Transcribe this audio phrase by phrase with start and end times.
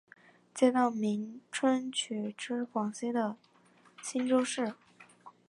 [0.51, 3.37] 街道名称取自广西的
[4.01, 4.73] 钦州市。